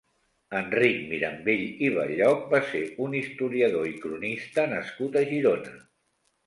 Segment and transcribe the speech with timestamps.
[0.59, 5.81] Enric Mirambell i Belloc va ser un historiador i cronista nascut a Girona.